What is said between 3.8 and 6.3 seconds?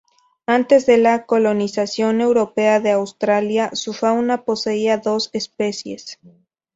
fauna poseía dos especies.